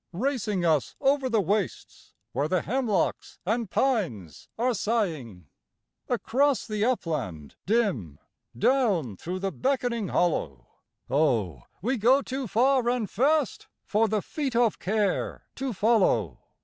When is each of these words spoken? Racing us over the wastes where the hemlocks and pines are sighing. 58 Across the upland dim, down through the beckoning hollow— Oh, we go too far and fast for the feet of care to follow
Racing 0.13 0.65
us 0.65 0.95
over 0.99 1.29
the 1.29 1.39
wastes 1.41 2.11
where 2.31 2.47
the 2.47 2.63
hemlocks 2.63 3.37
and 3.45 3.69
pines 3.69 4.49
are 4.57 4.73
sighing. 4.73 5.45
58 6.07 6.15
Across 6.15 6.65
the 6.65 6.83
upland 6.83 7.55
dim, 7.67 8.17
down 8.57 9.15
through 9.15 9.37
the 9.37 9.51
beckoning 9.51 10.07
hollow— 10.07 10.65
Oh, 11.11 11.65
we 11.83 11.97
go 11.97 12.23
too 12.23 12.47
far 12.47 12.89
and 12.89 13.07
fast 13.07 13.67
for 13.85 14.07
the 14.07 14.23
feet 14.23 14.55
of 14.55 14.79
care 14.79 15.45
to 15.57 15.71
follow 15.71 16.39